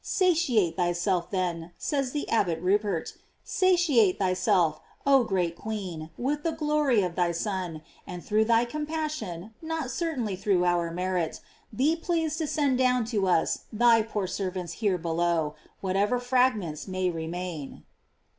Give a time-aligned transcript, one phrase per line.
[0.03, 3.13] f Satiate thyself, then, says the Abbot Rupert,
[3.43, 9.53] satiate thyself, oh great queen, with the glory of thy Son, and through thy compassion,
[9.61, 11.39] not certainly through our merit,
[11.71, 16.87] be pleased to send down to us, thy poor ser vants here below, whatever fragments
[16.87, 17.83] may re main.